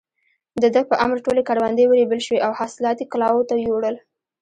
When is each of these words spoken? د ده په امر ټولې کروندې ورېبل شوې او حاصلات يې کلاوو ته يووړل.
د 0.61 0.63
ده 0.75 0.81
په 0.89 0.95
امر 1.03 1.17
ټولې 1.25 1.41
کروندې 1.49 1.85
ورېبل 1.87 2.19
شوې 2.27 2.39
او 2.45 2.51
حاصلات 2.59 2.97
يې 3.01 3.09
کلاوو 3.13 3.47
ته 3.49 3.55
يووړل. 3.65 3.95